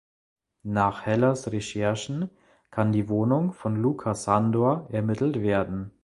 [0.63, 2.31] Nach Hellers Recherchen
[2.71, 5.91] kann die Wohnung von Luca Sandor ermittelt werden.